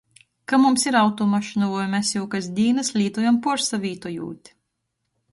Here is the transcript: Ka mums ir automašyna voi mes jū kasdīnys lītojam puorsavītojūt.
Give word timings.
Ka 0.51 0.57
mums 0.61 0.85
ir 0.91 0.95
automašyna 1.01 1.67
voi 1.73 1.83
mes 1.91 2.13
jū 2.15 2.21
kasdīnys 2.31 2.89
lītojam 2.95 3.37
puorsavītojūt. 3.49 4.51